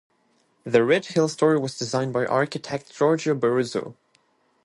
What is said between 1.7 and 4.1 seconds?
designed by architect Giorgio Borruso.